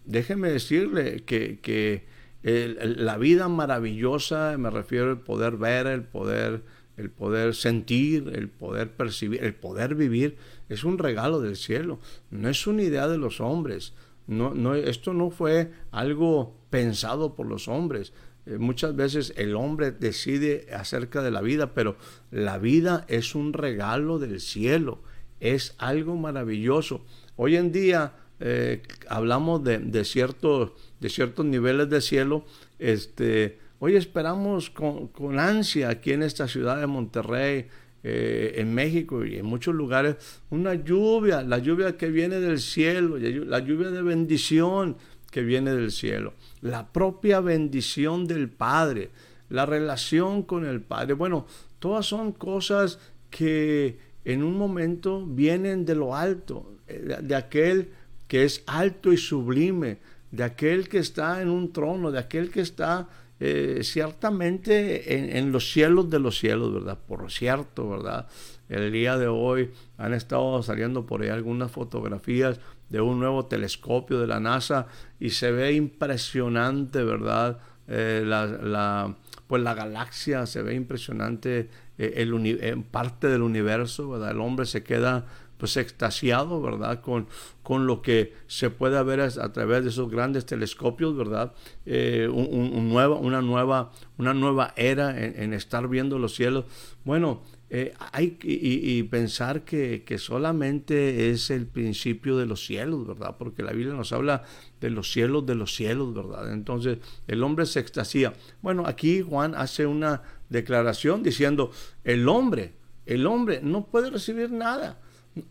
Déjeme 0.04 0.50
decirle 0.50 1.24
que, 1.24 2.06
la 2.42 3.16
vida 3.16 3.48
maravillosa, 3.48 4.56
me 4.58 4.70
refiero 4.70 5.10
al 5.10 5.20
poder 5.20 5.56
ver, 5.56 5.86
el 5.86 6.04
poder, 6.04 6.62
el 6.96 7.10
poder 7.10 7.54
sentir, 7.54 8.30
el 8.34 8.48
poder 8.48 8.92
percibir, 8.94 9.42
el 9.42 9.54
poder 9.54 9.94
vivir, 9.94 10.36
es 10.68 10.84
un 10.84 10.98
regalo 10.98 11.40
del 11.40 11.56
cielo. 11.56 11.98
No 12.30 12.48
es 12.48 12.66
una 12.66 12.82
idea 12.82 13.08
de 13.08 13.18
los 13.18 13.40
hombres. 13.40 13.94
No, 14.26 14.54
no, 14.54 14.74
esto 14.74 15.12
no 15.12 15.30
fue 15.30 15.70
algo 15.90 16.54
pensado 16.70 17.34
por 17.34 17.46
los 17.46 17.68
hombres. 17.68 18.12
Eh, 18.46 18.58
muchas 18.58 18.94
veces 18.94 19.32
el 19.36 19.56
hombre 19.56 19.90
decide 19.90 20.66
acerca 20.74 21.22
de 21.22 21.30
la 21.30 21.40
vida, 21.40 21.72
pero 21.74 21.96
la 22.30 22.58
vida 22.58 23.04
es 23.08 23.34
un 23.34 23.52
regalo 23.52 24.18
del 24.18 24.40
cielo, 24.40 25.02
es 25.40 25.74
algo 25.78 26.16
maravilloso. 26.16 27.04
Hoy 27.36 27.56
en 27.56 27.72
día 27.72 28.14
eh, 28.40 28.82
hablamos 29.08 29.64
de, 29.64 30.04
ciertos, 30.04 30.72
de 31.00 31.08
ciertos 31.08 31.46
niveles 31.46 31.88
de 31.88 32.00
cielo. 32.00 32.44
Este, 32.78 33.58
hoy 33.78 33.96
esperamos 33.96 34.70
con, 34.70 35.38
ansia 35.38 35.88
aquí 35.88 36.12
en 36.12 36.22
esta 36.22 36.46
ciudad 36.46 36.78
de 36.78 36.86
Monterrey, 36.86 37.68
eh, 38.04 38.52
en 38.56 38.72
México 38.72 39.24
y 39.24 39.36
en 39.36 39.46
muchos 39.46 39.74
lugares, 39.74 40.16
una 40.50 40.74
lluvia, 40.74 41.42
la 41.42 41.58
lluvia 41.58 41.96
que 41.96 42.10
viene 42.10 42.38
del 42.38 42.60
cielo, 42.60 43.18
la 43.18 43.58
lluvia 43.58 43.90
de 43.90 44.02
bendición 44.02 44.96
que 45.32 45.42
viene 45.42 45.74
del 45.74 45.90
cielo 45.90 46.34
la 46.64 46.90
propia 46.90 47.40
bendición 47.40 48.26
del 48.26 48.48
Padre, 48.48 49.10
la 49.50 49.66
relación 49.66 50.42
con 50.42 50.64
el 50.64 50.80
Padre. 50.80 51.12
Bueno, 51.12 51.46
todas 51.78 52.06
son 52.06 52.32
cosas 52.32 52.98
que 53.28 53.98
en 54.24 54.42
un 54.42 54.56
momento 54.56 55.26
vienen 55.26 55.84
de 55.84 55.94
lo 55.94 56.16
alto, 56.16 56.78
eh, 56.88 57.18
de 57.22 57.34
aquel 57.36 57.90
que 58.28 58.44
es 58.44 58.62
alto 58.66 59.12
y 59.12 59.18
sublime, 59.18 59.98
de 60.30 60.42
aquel 60.42 60.88
que 60.88 60.98
está 60.98 61.42
en 61.42 61.50
un 61.50 61.70
trono, 61.70 62.10
de 62.10 62.18
aquel 62.18 62.50
que 62.50 62.62
está 62.62 63.10
eh, 63.40 63.80
ciertamente 63.82 65.36
en, 65.38 65.50
los 65.50 65.72
cielos 65.72 66.08
de 66.08 66.20
los 66.20 66.38
cielos, 66.38 66.72
¿verdad? 66.72 66.98
Por 67.06 67.30
cierto, 67.32 67.88
¿verdad? 67.88 68.28
El 68.68 68.92
día 68.92 69.18
de 69.18 69.26
hoy 69.26 69.70
han 69.98 70.14
estado 70.14 70.62
saliendo 70.62 71.04
por 71.04 71.22
ahí 71.22 71.28
algunas 71.28 71.70
fotografías 71.70 72.60
de 72.88 73.00
un 73.00 73.18
nuevo 73.18 73.46
telescopio 73.46 74.20
de 74.20 74.28
la 74.28 74.40
NASA 74.40 74.86
y 75.18 75.30
se 75.30 75.50
ve 75.50 75.72
impresionante, 75.72 77.02
¿verdad? 77.02 77.58
Eh, 77.88 78.22
la, 78.24 79.14
pues 79.46 79.62
la 79.62 79.74
galaxia 79.74 80.46
se 80.46 80.62
ve 80.62 80.74
impresionante 80.74 81.68
eh, 81.98 82.14
el 82.16 82.84
parte 82.90 83.28
del 83.28 83.42
universo, 83.42 84.10
¿verdad? 84.10 84.30
El 84.30 84.40
hombre 84.40 84.64
se 84.64 84.84
queda 84.84 85.26
pues 85.58 85.76
extasiado, 85.76 86.60
¿verdad? 86.60 87.00
Con, 87.00 87.26
con 87.62 87.86
lo 87.86 88.02
que 88.02 88.34
se 88.46 88.70
puede 88.70 89.02
ver 89.02 89.20
a, 89.20 89.52
través 89.52 89.84
de 89.84 89.90
esos 89.90 90.10
grandes 90.10 90.46
telescopios, 90.46 91.16
¿verdad? 91.16 91.54
Eh, 91.86 92.28
un, 92.30 92.92
una, 92.92 93.40
nueva, 93.40 93.90
una 94.18 94.34
nueva 94.34 94.74
era 94.76 95.18
en, 95.18 95.54
estar 95.54 95.88
viendo 95.88 96.18
los 96.18 96.34
cielos. 96.34 96.66
Bueno, 97.04 97.42
eh, 97.70 97.94
hay 98.12 98.38
y, 98.42 99.02
pensar 99.04 99.62
que, 99.64 100.04
solamente 100.18 101.30
es 101.30 101.50
el 101.50 101.66
principio 101.66 102.36
de 102.36 102.46
los 102.46 102.64
cielos, 102.64 103.06
¿verdad? 103.06 103.36
Porque 103.38 103.62
la 103.62 103.72
Biblia 103.72 103.94
nos 103.94 104.12
habla 104.12 104.44
de 104.80 104.90
los 104.90 105.10
cielos 105.10 105.46
de 105.46 105.54
los 105.54 105.74
cielos, 105.74 106.14
¿verdad? 106.14 106.52
Entonces 106.52 106.98
el 107.26 107.42
hombre 107.42 107.66
se 107.66 107.80
extasía. 107.80 108.34
Bueno, 108.62 108.84
aquí 108.86 109.22
Juan 109.22 109.54
hace 109.54 109.86
una 109.86 110.22
declaración 110.50 111.22
diciendo, 111.22 111.70
el 112.04 112.28
hombre, 112.28 112.74
el 113.06 113.26
hombre 113.26 113.60
no 113.62 113.86
puede 113.86 114.10
recibir 114.10 114.50
nada. 114.50 115.00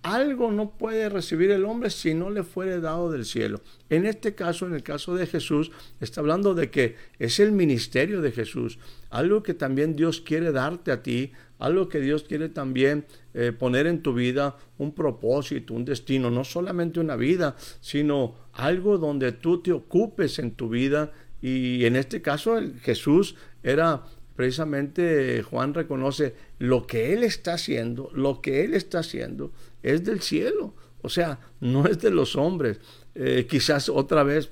Algo 0.01 0.49
no 0.51 0.71
puede 0.71 1.09
recibir 1.09 1.51
el 1.51 1.65
hombre 1.65 1.89
si 1.89 2.13
no 2.13 2.29
le 2.29 2.43
fuere 2.43 2.79
dado 2.79 3.11
del 3.11 3.25
cielo. 3.25 3.59
En 3.89 4.05
este 4.05 4.33
caso, 4.33 4.65
en 4.65 4.73
el 4.73 4.81
caso 4.81 5.13
de 5.13 5.27
Jesús, 5.27 5.71
está 5.99 6.21
hablando 6.21 6.53
de 6.53 6.71
que 6.71 6.95
es 7.19 7.41
el 7.41 7.51
ministerio 7.51 8.21
de 8.21 8.31
Jesús, 8.31 8.79
algo 9.09 9.43
que 9.43 9.53
también 9.53 9.97
Dios 9.97 10.21
quiere 10.21 10.53
darte 10.53 10.91
a 10.91 11.03
ti, 11.03 11.33
algo 11.59 11.89
que 11.89 11.99
Dios 11.99 12.23
quiere 12.23 12.47
también 12.47 13.05
eh, 13.33 13.51
poner 13.51 13.85
en 13.87 14.01
tu 14.01 14.13
vida, 14.13 14.55
un 14.77 14.93
propósito, 14.93 15.73
un 15.73 15.83
destino, 15.83 16.31
no 16.31 16.45
solamente 16.45 17.01
una 17.01 17.17
vida, 17.17 17.57
sino 17.81 18.35
algo 18.53 18.97
donde 18.97 19.33
tú 19.33 19.61
te 19.61 19.73
ocupes 19.73 20.39
en 20.39 20.51
tu 20.51 20.69
vida. 20.69 21.11
Y 21.41 21.83
en 21.83 21.97
este 21.97 22.21
caso, 22.21 22.57
el 22.57 22.79
Jesús 22.79 23.35
era 23.63 24.03
precisamente 24.35 25.43
Juan 25.43 25.73
reconoce 25.73 26.33
lo 26.57 26.87
que 26.87 27.13
él 27.13 27.23
está 27.23 27.53
haciendo, 27.53 28.09
lo 28.13 28.41
que 28.41 28.63
él 28.63 28.73
está 28.73 28.99
haciendo 28.99 29.51
es 29.83 30.03
del 30.03 30.21
cielo, 30.21 30.73
o 31.01 31.09
sea, 31.09 31.39
no 31.59 31.85
es 31.85 31.99
de 32.01 32.09
los 32.09 32.35
hombres. 32.35 32.79
Eh, 33.13 33.45
quizás 33.47 33.89
otra 33.89 34.23
vez, 34.23 34.49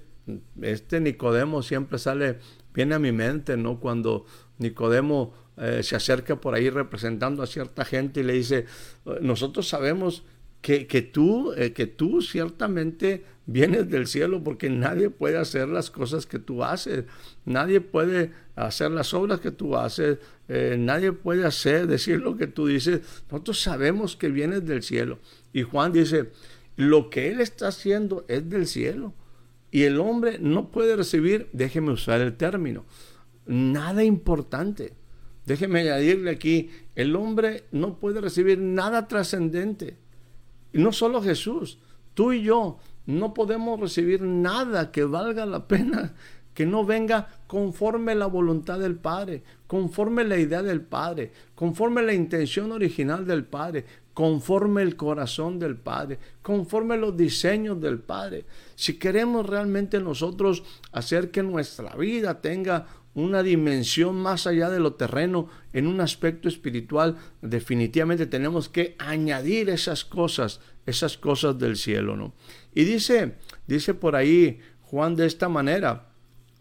este 0.61 0.99
Nicodemo 0.99 1.63
siempre 1.63 1.97
sale, 1.97 2.39
viene 2.73 2.95
a 2.95 2.99
mi 2.99 3.11
mente, 3.11 3.57
¿no? 3.57 3.79
Cuando 3.79 4.25
Nicodemo 4.59 5.33
eh, 5.57 5.81
se 5.81 5.95
acerca 5.95 6.39
por 6.39 6.53
ahí 6.53 6.69
representando 6.69 7.41
a 7.41 7.47
cierta 7.47 7.85
gente 7.85 8.19
y 8.19 8.23
le 8.23 8.33
dice, 8.33 8.65
nosotros 9.21 9.67
sabemos 9.67 10.23
que, 10.61 10.87
que 10.87 11.01
tú, 11.01 11.53
eh, 11.53 11.73
que 11.73 11.87
tú 11.87 12.21
ciertamente 12.21 13.23
vienes 13.45 13.89
del 13.89 14.07
cielo 14.07 14.43
porque 14.43 14.69
nadie 14.69 15.09
puede 15.09 15.37
hacer 15.37 15.67
las 15.67 15.89
cosas 15.89 16.25
que 16.25 16.39
tú 16.39 16.63
haces, 16.63 17.05
nadie 17.45 17.81
puede 17.81 18.31
hacer 18.55 18.91
las 18.91 19.13
obras 19.13 19.39
que 19.39 19.51
tú 19.51 19.75
haces, 19.75 20.19
eh, 20.47 20.75
nadie 20.79 21.11
puede 21.11 21.45
hacer, 21.45 21.87
decir 21.87 22.19
lo 22.19 22.37
que 22.37 22.47
tú 22.47 22.67
dices, 22.67 23.01
nosotros 23.29 23.61
sabemos 23.61 24.15
que 24.15 24.29
vienes 24.29 24.65
del 24.65 24.83
cielo. 24.83 25.19
Y 25.53 25.63
Juan 25.63 25.91
dice, 25.91 26.29
lo 26.75 27.09
que 27.09 27.31
él 27.31 27.41
está 27.41 27.69
haciendo 27.69 28.25
es 28.27 28.49
del 28.49 28.67
cielo. 28.67 29.13
Y 29.71 29.83
el 29.83 29.99
hombre 29.99 30.37
no 30.39 30.69
puede 30.69 30.95
recibir, 30.95 31.47
déjeme 31.53 31.91
usar 31.91 32.21
el 32.21 32.35
término, 32.35 32.85
nada 33.45 34.03
importante. 34.03 34.93
Déjeme 35.45 35.81
añadirle 35.81 36.29
aquí, 36.29 36.69
el 36.95 37.15
hombre 37.15 37.63
no 37.71 37.97
puede 37.97 38.21
recibir 38.21 38.59
nada 38.59 39.07
trascendente. 39.07 39.97
Y 40.73 40.79
no 40.79 40.91
solo 40.91 41.21
Jesús, 41.21 41.79
tú 42.13 42.33
y 42.33 42.43
yo 42.43 42.77
no 43.05 43.33
podemos 43.33 43.79
recibir 43.79 44.21
nada 44.21 44.91
que 44.91 45.03
valga 45.03 45.45
la 45.45 45.67
pena 45.67 46.13
que 46.53 46.65
no 46.65 46.85
venga 46.85 47.27
conforme 47.47 48.15
la 48.15 48.25
voluntad 48.25 48.79
del 48.79 48.95
Padre, 48.95 49.43
conforme 49.67 50.23
la 50.23 50.37
idea 50.37 50.61
del 50.61 50.81
Padre, 50.81 51.31
conforme 51.55 52.01
la 52.01 52.13
intención 52.13 52.71
original 52.71 53.25
del 53.25 53.45
Padre, 53.45 53.85
conforme 54.13 54.81
el 54.81 54.97
corazón 54.97 55.59
del 55.59 55.77
Padre, 55.77 56.19
conforme 56.41 56.97
los 56.97 57.15
diseños 57.15 57.79
del 57.79 57.99
Padre. 57.99 58.45
Si 58.75 58.99
queremos 58.99 59.45
realmente 59.45 59.99
nosotros 60.01 60.63
hacer 60.91 61.31
que 61.31 61.43
nuestra 61.43 61.95
vida 61.95 62.41
tenga 62.41 62.85
una 63.13 63.43
dimensión 63.43 64.15
más 64.15 64.47
allá 64.47 64.69
de 64.69 64.79
lo 64.79 64.93
terreno 64.93 65.49
en 65.73 65.87
un 65.87 66.01
aspecto 66.01 66.47
espiritual, 66.47 67.17
definitivamente 67.41 68.25
tenemos 68.25 68.69
que 68.69 68.95
añadir 68.99 69.69
esas 69.69 70.05
cosas, 70.05 70.61
esas 70.85 71.17
cosas 71.17 71.59
del 71.59 71.75
cielo, 71.75 72.15
¿no? 72.15 72.33
Y 72.73 72.83
dice, 72.85 73.35
dice 73.67 73.93
por 73.93 74.15
ahí 74.15 74.59
Juan 74.81 75.15
de 75.15 75.25
esta 75.25 75.49
manera, 75.49 76.09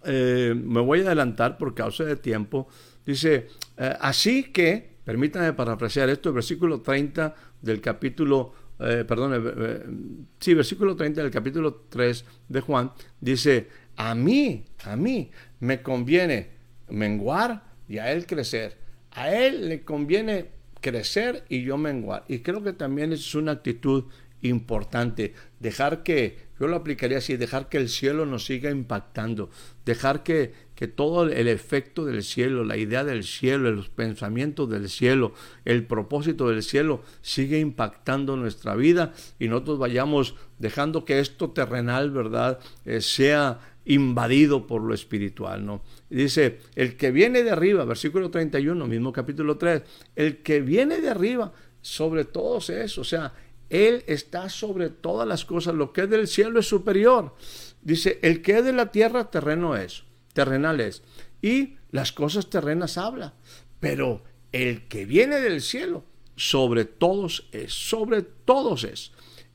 eh, 0.04 0.54
me 0.56 0.80
voy 0.80 1.00
a 1.00 1.06
adelantar 1.06 1.58
por 1.58 1.74
causa 1.74 2.04
de 2.04 2.16
tiempo, 2.16 2.68
dice, 3.06 3.48
eh, 3.76 3.96
así 4.00 4.44
que, 4.44 4.98
permítanme 5.04 5.52
parafrasear 5.52 6.08
esto, 6.08 6.30
el 6.30 6.36
versículo 6.36 6.80
30 6.80 7.34
del 7.60 7.80
capítulo, 7.80 8.54
eh, 8.80 9.04
perdón, 9.06 10.28
sí, 10.40 10.54
versículo 10.54 10.96
30 10.96 11.22
del 11.22 11.30
capítulo 11.30 11.86
3 11.88 12.24
de 12.48 12.60
Juan, 12.60 12.92
dice, 13.20 13.68
a 14.00 14.14
mí, 14.14 14.64
a 14.84 14.96
mí 14.96 15.30
me 15.60 15.82
conviene 15.82 16.48
menguar 16.88 17.64
y 17.86 17.98
a 17.98 18.10
él 18.10 18.24
crecer. 18.24 18.78
A 19.10 19.30
él 19.30 19.68
le 19.68 19.82
conviene 19.82 20.46
crecer 20.80 21.44
y 21.50 21.64
yo 21.64 21.76
menguar. 21.76 22.24
Y 22.26 22.38
creo 22.38 22.62
que 22.62 22.72
también 22.72 23.12
es 23.12 23.34
una 23.34 23.52
actitud 23.52 24.04
importante, 24.40 25.34
dejar 25.58 26.02
que 26.02 26.48
yo 26.58 26.66
lo 26.66 26.76
aplicaría 26.76 27.18
así, 27.18 27.36
dejar 27.36 27.68
que 27.68 27.76
el 27.78 27.88
cielo 27.88 28.24
nos 28.24 28.46
siga 28.46 28.70
impactando, 28.70 29.50
dejar 29.84 30.22
que, 30.22 30.52
que 30.74 30.88
todo 30.88 31.24
el 31.24 31.48
efecto 31.48 32.04
del 32.04 32.22
cielo, 32.22 32.64
la 32.64 32.76
idea 32.76 33.04
del 33.04 33.24
cielo, 33.24 33.70
los 33.70 33.88
pensamientos 33.88 34.68
del 34.70 34.88
cielo, 34.88 35.34
el 35.64 35.86
propósito 35.86 36.48
del 36.48 36.62
cielo 36.62 37.02
siga 37.22 37.58
impactando 37.58 38.36
nuestra 38.36 38.74
vida 38.76 39.12
y 39.38 39.48
nosotros 39.48 39.78
vayamos 39.78 40.36
dejando 40.58 41.04
que 41.04 41.20
esto 41.20 41.50
terrenal, 41.50 42.10
¿verdad?, 42.10 42.58
eh, 42.84 43.00
sea 43.00 43.60
invadido 43.84 44.66
por 44.66 44.82
lo 44.82 44.94
espiritual, 44.94 45.64
¿no? 45.64 45.82
Dice, 46.08 46.60
el 46.74 46.96
que 46.96 47.10
viene 47.10 47.42
de 47.42 47.50
arriba, 47.50 47.84
versículo 47.84 48.30
31, 48.30 48.86
mismo 48.86 49.12
capítulo 49.12 49.56
3, 49.56 49.82
el 50.16 50.38
que 50.42 50.60
viene 50.60 51.00
de 51.00 51.08
arriba, 51.08 51.52
sobre 51.82 52.24
todos 52.24 52.70
eso, 52.70 53.00
o 53.00 53.04
sea, 53.04 53.32
él 53.70 54.02
está 54.06 54.48
sobre 54.48 54.90
todas 54.90 55.26
las 55.26 55.44
cosas. 55.44 55.74
Lo 55.74 55.92
que 55.92 56.02
es 56.02 56.10
del 56.10 56.26
cielo 56.26 56.58
es 56.60 56.66
superior. 56.66 57.34
Dice, 57.80 58.18
el 58.22 58.42
que 58.42 58.58
es 58.58 58.64
de 58.64 58.72
la 58.72 58.90
tierra, 58.90 59.30
terreno 59.30 59.76
es, 59.76 60.02
terrenal 60.34 60.80
es. 60.80 61.02
Y 61.40 61.76
las 61.90 62.12
cosas 62.12 62.50
terrenas 62.50 62.98
habla. 62.98 63.34
Pero 63.78 64.22
el 64.52 64.88
que 64.88 65.06
viene 65.06 65.40
del 65.40 65.62
cielo, 65.62 66.04
sobre 66.36 66.84
todos 66.84 67.48
es, 67.52 67.72
sobre 67.72 68.22
todos 68.22 68.84
es. 68.84 69.12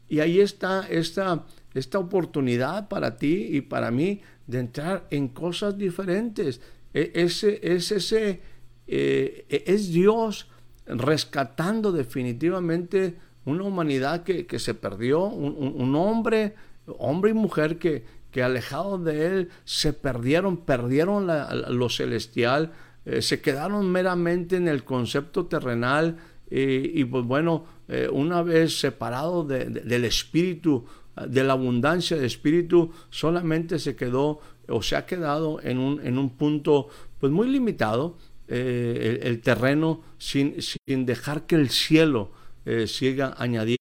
Y 0.07 0.19
ahí 0.19 0.39
está 0.39 0.87
esta, 0.89 1.45
esta 1.75 1.99
oportunidad 1.99 2.87
para 2.87 3.17
ti 3.17 3.49
y 3.51 3.61
para 3.61 3.91
mí 3.91 4.21
de 4.47 4.59
entrar 4.59 5.07
en 5.11 5.27
cosas 5.27 5.77
diferentes. 5.77 6.61
E, 6.93 7.11
ese, 7.13 7.59
es 7.61 7.91
ese, 7.91 8.41
eh, 8.87 9.45
e, 9.49 9.63
es 9.67 9.91
Dios 9.91 10.49
rescatando 10.87 11.91
definitivamente 11.91 13.17
una 13.43 13.63
humanidad 13.63 14.23
que, 14.23 14.59
se 14.59 14.73
perdió, 14.73 15.25
un, 15.25 15.95
hombre, 15.95 16.55
hombre 16.97 17.31
y 17.31 17.33
mujer 17.33 17.77
que, 17.77 18.03
que 18.31 18.41
alejados 18.41 19.03
de 19.03 19.27
él 19.27 19.49
se 19.65 19.93
perdieron, 19.93 20.57
perdieron 20.57 21.27
lo 21.27 21.89
celestial, 21.89 22.71
eh, 23.05 23.21
se 23.21 23.41
quedaron 23.41 23.91
meramente 23.91 24.55
en 24.55 24.67
el 24.67 24.83
concepto 24.83 25.45
terrenal 25.45 26.17
y 26.49 27.03
pues 27.05 27.25
bueno, 27.25 27.65
eh, 27.87 28.09
una 28.11 28.41
vez 28.41 28.79
separado 28.79 29.43
del 29.43 30.05
espíritu, 30.05 30.85
de 31.27 31.43
la 31.43 31.53
abundancia 31.53 32.17
de 32.17 32.25
espíritu, 32.25 32.91
solamente 33.09 33.79
se 33.79 33.95
quedó 33.95 34.39
o 34.67 34.81
se 34.81 34.95
ha 34.95 35.05
quedado 35.05 35.61
en 35.61 35.77
un, 35.77 36.05
en 36.05 36.17
un 36.17 36.31
punto 36.31 36.89
pues 37.19 37.31
muy 37.31 37.49
limitado, 37.49 38.17
eh, 38.47 39.21
el, 39.23 39.41
terreno, 39.41 40.03
sin, 40.17 40.61
sin 40.61 41.05
dejar 41.05 41.47
que 41.47 41.55
el 41.55 41.69
cielo 41.69 42.31
eh, 42.65 42.85
siga 42.85 43.33
añadiendo 43.37 43.79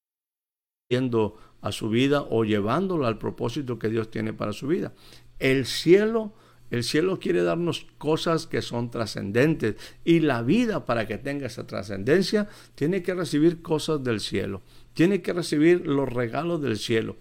a 1.61 1.73
su 1.73 1.88
vida 1.90 2.23
o 2.23 2.44
llevándolo 2.44 3.07
al 3.07 3.18
propósito 3.18 3.79
que 3.79 3.88
Dios 3.88 4.11
tiene 4.11 4.33
para 4.33 4.53
su 4.53 4.66
vida. 4.66 4.92
El 5.38 5.66
cielo, 5.66 6.33
el 6.70 6.85
cielo 6.85 7.18
quiere 7.18 7.42
darnos 7.42 7.87
cosas 7.99 8.47
que 8.47 8.62
son 8.62 8.90
trascendentes 8.90 9.77
y 10.05 10.20
la 10.20 10.42
vida 10.42 10.85
para 10.87 11.07
que 11.07 11.18
tenga 11.18 11.47
esa 11.47 11.66
trascendencia 11.66 12.49
tiene 12.75 13.03
que 13.03 13.14
recibir 13.14 13.61
cosas 13.62 14.03
del 14.05 14.20
cielo, 14.20 14.62
tiene 14.94 15.22
que 15.22 15.33
recibir 15.33 15.87
los 15.87 16.11
regalos 16.11 16.62
del 16.62 16.78
cielo. 16.78 17.16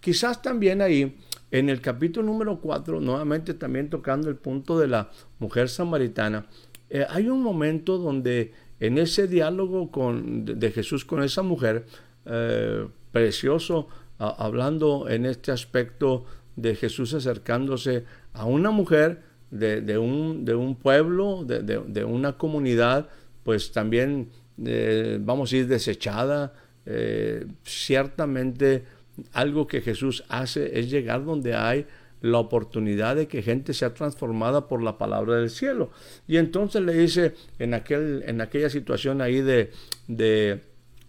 Quizás 0.00 0.40
también 0.42 0.80
ahí 0.80 1.16
en 1.50 1.68
el 1.68 1.80
capítulo 1.80 2.26
número 2.26 2.60
4, 2.60 3.00
nuevamente 3.00 3.54
también 3.54 3.90
tocando 3.90 4.28
el 4.28 4.36
punto 4.36 4.78
de 4.78 4.88
la 4.88 5.10
mujer 5.38 5.68
samaritana, 5.68 6.46
eh, 6.90 7.04
hay 7.08 7.28
un 7.28 7.42
momento 7.42 7.98
donde 7.98 8.52
en 8.78 8.98
ese 8.98 9.26
diálogo 9.26 9.90
de, 10.22 10.70
Jesús 10.70 11.04
con 11.04 11.22
esa 11.22 11.42
mujer, 11.42 11.86
eh, 12.26 12.86
precioso, 13.12 13.88
hablando 14.18 15.08
en 15.08 15.26
este 15.26 15.52
aspecto 15.52 16.24
de 16.56 16.74
Jesús 16.74 17.12
acercándose 17.14 18.04
a 18.32 18.46
una 18.46 18.70
mujer 18.70 19.22
de, 19.50 19.98
un, 19.98 20.44
de 20.44 20.54
un, 20.54 20.76
pueblo, 20.76 21.44
de, 21.44 22.04
una 22.04 22.36
comunidad, 22.36 23.08
pues 23.44 23.72
también, 23.72 24.30
eh, 24.64 25.18
vamos 25.20 25.52
a 25.52 25.56
ir 25.56 25.68
desechada. 25.68 26.54
Eh, 26.86 27.46
ciertamente 27.64 28.84
algo 29.32 29.66
que 29.66 29.80
Jesús 29.80 30.24
hace 30.28 30.78
es 30.78 30.90
llegar 30.90 31.24
donde 31.24 31.54
hay 31.54 31.86
la 32.20 32.38
oportunidad 32.38 33.16
de 33.16 33.28
que 33.28 33.42
gente 33.42 33.74
sea 33.74 33.94
transformada 33.94 34.68
por 34.68 34.82
la 34.82 34.98
palabra 34.98 35.36
del 35.36 35.50
cielo. 35.50 35.90
Y 36.26 36.36
entonces 36.38 36.82
le 36.82 36.94
dice 36.94 37.34
en, 37.58 37.74
aquel, 37.74 38.24
en 38.26 38.40
aquella 38.40 38.70
situación 38.70 39.20
ahí 39.20 39.40
de, 39.40 39.70
de, 40.08 40.60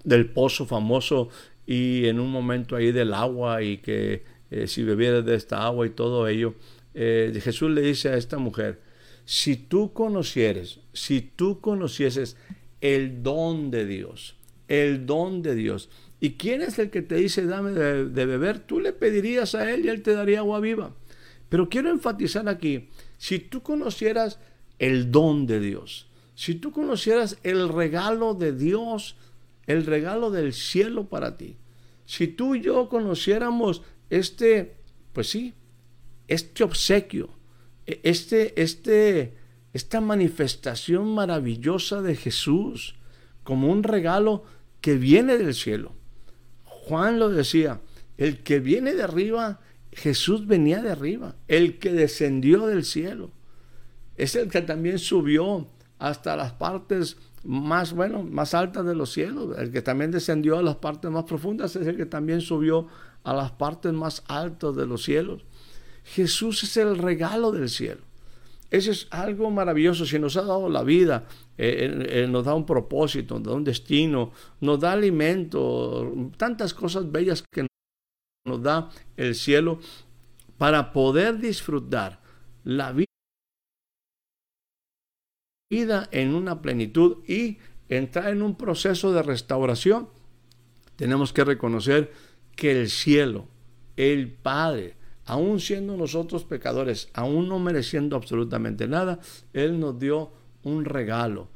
del 0.03 0.29
pozo 0.29 0.65
famoso 0.65 1.29
y 1.65 2.07
en 2.07 2.19
un 2.19 2.31
momento 2.31 2.75
ahí 2.75 2.91
del 2.91 3.13
agua 3.13 3.61
y 3.61 3.77
que 3.77 4.23
eh, 4.51 4.67
si 4.67 4.83
bebieras 4.83 5.25
de 5.25 5.35
esta 5.35 5.65
agua 5.65 5.85
y 5.85 5.89
todo 5.89 6.27
ello, 6.27 6.55
eh, 6.93 7.37
Jesús 7.41 7.71
le 7.71 7.81
dice 7.81 8.09
a 8.09 8.17
esta 8.17 8.37
mujer, 8.37 8.79
si 9.25 9.57
tú 9.57 9.91
conocieres, 9.91 10.79
si 10.93 11.21
tú 11.21 11.59
conocieses 11.59 12.37
el 12.79 13.23
don 13.23 13.71
de 13.71 13.85
Dios, 13.85 14.35
el 14.67 15.05
don 15.05 15.41
de 15.41 15.55
Dios, 15.55 15.89
¿Y 16.19 16.31
quién 16.31 16.61
es 16.61 16.79
el 16.79 16.89
que 16.89 17.01
te 17.01 17.15
dice 17.15 17.45
dame 17.45 17.71
de, 17.71 18.25
beber? 18.25 18.59
Tú 18.59 18.79
le 18.79 18.91
pedirías 18.91 19.53
a 19.55 19.71
él 19.71 19.85
y 19.85 19.89
él 19.89 20.01
te 20.01 20.13
daría 20.13 20.39
agua 20.39 20.59
viva. 20.59 20.95
Pero 21.49 21.69
quiero 21.69 21.89
enfatizar 21.89 22.49
aquí, 22.49 22.89
si 23.17 23.39
tú 23.39 23.61
conocieras 23.61 24.39
el 24.79 25.11
don 25.11 25.45
de 25.45 25.59
Dios, 25.59 26.07
si 26.35 26.55
tú 26.55 26.71
conocieras 26.71 27.37
el 27.43 27.69
regalo 27.69 28.33
de 28.33 28.51
Dios, 28.51 29.15
el 29.65 29.85
regalo 29.85 30.31
del 30.31 30.53
cielo 30.53 31.07
para 31.07 31.37
ti, 31.37 31.57
si 32.05 32.27
tú 32.27 32.55
y 32.55 32.61
yo 32.61 32.89
conociéramos 32.89 33.83
este, 34.09 34.77
pues 35.13 35.29
sí, 35.29 35.53
este 36.27 36.63
obsequio, 36.63 37.29
e, 37.85 37.99
este, 38.03 38.59
este, 38.61 39.35
esta 39.71 40.01
manifestación 40.01 41.13
maravillosa 41.13 42.01
de 42.01 42.15
Jesús 42.15 42.95
como 43.43 43.71
un 43.71 43.83
regalo 43.83 44.43
que 44.81 44.95
viene 44.95 45.37
del 45.37 45.53
cielo. 45.53 45.93
Juan 46.63 47.19
lo 47.19 47.29
decía, 47.29 47.81
el 48.17 48.43
que 48.43 48.59
viene 48.59 48.93
de 48.93 49.03
arriba, 49.03 49.59
Jesús 49.91 50.47
venía 50.47 50.81
de 50.81 50.91
arriba, 50.91 51.35
el 51.47 51.79
que 51.79 51.91
descendió 51.91 52.67
del 52.67 52.85
cielo. 52.85 53.31
Es 54.15 54.35
el 54.35 54.49
que 54.49 54.61
también 54.61 54.99
subió 54.99 55.67
hasta 55.99 56.35
las 56.35 56.53
partes 56.53 57.17
más, 57.43 57.93
bueno, 57.93 58.23
más 58.23 58.53
altas 58.53 58.85
de 58.85 58.95
los 58.95 59.11
cielos. 59.11 59.57
El 59.57 59.71
que 59.71 59.81
también 59.81 60.11
descendió 60.11 60.57
a 60.57 60.63
las 60.63 60.75
partes 60.75 61.09
más 61.11 61.25
profundas 61.25 61.75
es 61.75 61.87
el 61.87 61.97
que 61.97 62.05
también 62.05 62.41
subió 62.41 62.87
a 63.23 63.33
las 63.33 63.51
partes 63.51 63.93
más 63.93 64.23
altas 64.27 64.75
de 64.75 64.85
los 64.85 65.03
cielos. 65.03 65.43
Jesús 66.03 66.63
es 66.63 66.77
el 66.77 66.97
regalo 66.97 67.51
del 67.51 67.69
cielo. 67.69 68.06
Eso 68.69 68.91
es 68.91 69.07
algo 69.11 69.49
maravilloso. 69.49 70.05
Si 70.05 70.19
nos 70.19 70.35
ha 70.35 70.41
dado 70.41 70.69
la 70.69 70.83
vida, 70.83 71.25
eh, 71.57 72.27
nos 72.29 72.45
da 72.45 72.53
un 72.53 72.65
propósito, 72.65 73.35
nos 73.35 73.43
da 73.43 73.53
un 73.53 73.63
destino, 73.63 74.31
nos 74.59 74.79
da 74.79 74.91
alimento, 74.91 76.11
tantas 76.37 76.73
cosas 76.73 77.09
bellas 77.09 77.43
que 77.49 77.65
nos 78.45 78.61
da 78.61 78.89
el 79.15 79.35
cielo 79.35 79.79
para 80.57 80.91
poder 80.91 81.39
disfrutar 81.39 82.21
la 82.63 82.91
vida 82.91 83.07
en 86.11 86.33
una 86.33 86.61
plenitud 86.61 87.23
y 87.27 87.59
entrar 87.87 88.29
en 88.29 88.41
un 88.41 88.55
proceso 88.55 89.13
de 89.13 89.23
restauración. 89.23 90.09
Tenemos 90.97 91.31
que 91.31 91.45
reconocer 91.45 92.11
que 92.55 92.71
el 92.71 92.89
cielo, 92.89 93.47
el 93.95 94.31
Padre, 94.31 94.96
aún 95.27 95.59
siendo 95.59 95.95
nosotros 95.97 96.45
pecadores, 96.45 97.09
aún 97.13 97.49
no 97.49 97.59
mereciendo 97.59 98.15
absolutamente 98.15 98.87
nada, 98.87 99.19
Él 99.53 99.79
nos 99.79 99.99
dio 99.99 100.31
un 100.63 100.85
regalo. 100.85 101.49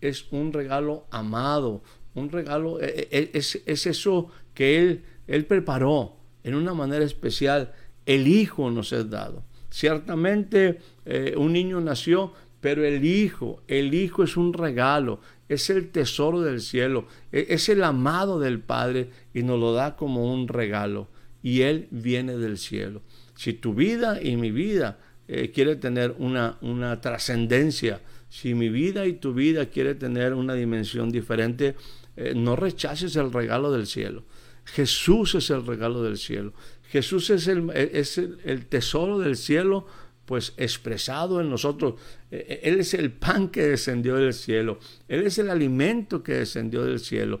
Es 0.00 0.26
un 0.30 0.52
regalo 0.52 1.06
amado, 1.10 1.82
un 2.14 2.30
regalo, 2.30 2.80
e, 2.80 3.08
e, 3.10 3.30
es, 3.34 3.62
es 3.66 3.86
eso 3.86 4.28
que 4.54 4.78
Él, 4.78 5.04
Él 5.26 5.44
preparó 5.44 6.16
en 6.44 6.54
una 6.54 6.72
manera 6.72 7.04
especial. 7.04 7.72
El 8.06 8.28
Hijo 8.28 8.70
nos 8.70 8.92
es 8.92 9.10
dado. 9.10 9.42
Ciertamente 9.70 10.78
eh, 11.04 11.34
un 11.36 11.52
niño 11.52 11.80
nació, 11.80 12.32
pero 12.60 12.84
el 12.84 13.04
Hijo, 13.04 13.60
el 13.66 13.92
Hijo 13.92 14.22
es 14.22 14.36
un 14.36 14.52
regalo, 14.52 15.18
es 15.48 15.68
el 15.68 15.90
tesoro 15.90 16.42
del 16.42 16.60
cielo, 16.60 17.06
e, 17.32 17.46
es 17.50 17.68
el 17.68 17.82
amado 17.82 18.38
del 18.38 18.60
Padre 18.60 19.10
y 19.34 19.42
nos 19.42 19.58
lo 19.58 19.72
da 19.72 19.96
como 19.96 20.32
un 20.32 20.46
regalo. 20.46 21.08
Y 21.46 21.62
Él 21.62 21.86
viene 21.92 22.36
del 22.38 22.58
cielo. 22.58 23.02
Si 23.36 23.52
tu 23.52 23.72
vida 23.72 24.20
y 24.20 24.34
mi 24.34 24.50
vida 24.50 24.98
eh, 25.28 25.52
quiere 25.52 25.76
tener 25.76 26.16
una, 26.18 26.58
una 26.60 27.00
trascendencia, 27.00 28.00
si 28.28 28.54
mi 28.54 28.68
vida 28.68 29.06
y 29.06 29.12
tu 29.12 29.32
vida 29.32 29.66
quiere 29.66 29.94
tener 29.94 30.34
una 30.34 30.54
dimensión 30.54 31.12
diferente, 31.12 31.76
eh, 32.16 32.32
no 32.34 32.56
rechaces 32.56 33.14
el 33.14 33.32
regalo 33.32 33.70
del 33.70 33.86
cielo. 33.86 34.24
Jesús 34.64 35.36
es 35.36 35.50
el 35.50 35.64
regalo 35.64 36.02
del 36.02 36.18
cielo. 36.18 36.52
Jesús 36.90 37.30
es 37.30 37.46
el, 37.46 37.70
es 37.70 38.18
el 38.18 38.66
tesoro 38.66 39.20
del 39.20 39.36
cielo 39.36 39.86
pues 40.24 40.52
expresado 40.56 41.40
en 41.40 41.48
nosotros. 41.48 41.94
Él 42.32 42.80
es 42.80 42.92
el 42.92 43.12
pan 43.12 43.50
que 43.50 43.62
descendió 43.68 44.16
del 44.16 44.34
cielo. 44.34 44.80
Él 45.06 45.24
es 45.24 45.38
el 45.38 45.50
alimento 45.50 46.24
que 46.24 46.32
descendió 46.32 46.82
del 46.82 46.98
cielo. 46.98 47.40